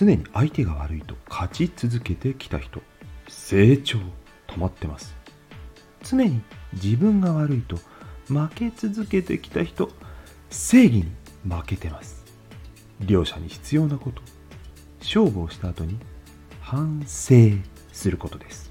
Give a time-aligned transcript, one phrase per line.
[0.00, 2.80] 常に相手が悪いと勝ち続けてきた人
[3.28, 3.98] 成長
[4.46, 5.14] 止まってます。
[6.02, 6.40] 常に
[6.72, 7.76] 自分が悪いと
[8.26, 9.90] 負け続けてきた人
[10.48, 11.12] 正義に
[11.46, 12.24] 負けてます。
[13.00, 14.22] 両者に必要なこと
[15.00, 15.98] 勝負をした後に
[16.62, 17.34] 反省
[17.92, 18.69] することです。